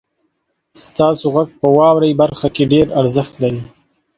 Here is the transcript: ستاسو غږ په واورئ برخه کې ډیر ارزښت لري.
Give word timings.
ستاسو 0.83 1.25
غږ 1.35 1.49
په 1.59 1.67
واورئ 1.77 2.11
برخه 2.21 2.47
کې 2.55 2.63
ډیر 2.73 2.87
ارزښت 2.99 3.33
لري. 3.43 3.61